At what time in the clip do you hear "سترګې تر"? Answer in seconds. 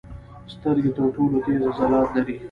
0.53-1.05